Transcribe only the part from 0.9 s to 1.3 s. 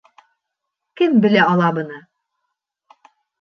Кем